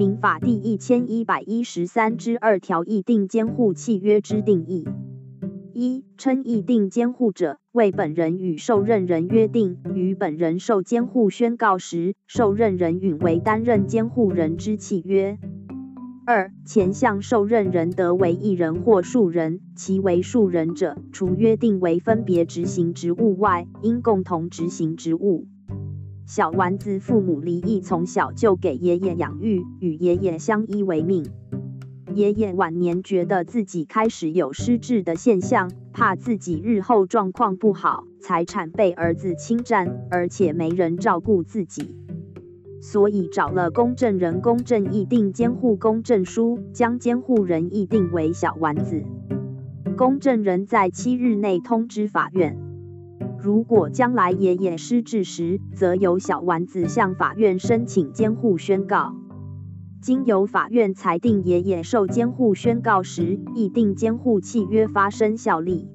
[0.00, 4.88] 民法第一千一百一十三之二条议定监护契约之定义。
[5.74, 15.38] 一、称议定监护者，为本人与受任人约定，于本人受监护宣告时，受任人允为担任监护人之契约。
[16.24, 25.46] 二、前项受任人得为一人或数人，其为数人者，除约定为分别执行职务外，应共同执行职务。
[26.26, 31.26] 小丸子父母离异，从小就给爷爷养育，与爷爷相依为命。
[32.14, 41.94] 爷爷晚年觉得自己开始有失智的现象，怕自己日后状况不好，财产被儿子侵占，而且没人照顾自己，
[42.80, 49.04] 所以找了公证人公证议定监护公证书，将监护人议定为小丸子。
[49.96, 52.58] 公证人在七日内通知法院，
[53.42, 59.14] 如果将来爷爷失智时，则由小丸子向法院申请监护宣告。
[60.02, 65.88] 经由法院裁定爷爷受监护宣告时，议定监护契约发生效力。